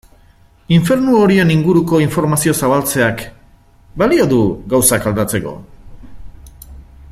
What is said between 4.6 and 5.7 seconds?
gauzak aldatzeko?